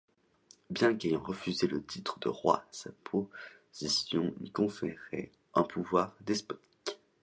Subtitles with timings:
[0.71, 2.89] Bien qu'ayant refusé le titre de roi sa
[3.69, 6.99] position lui conférait un pouvoir despotique.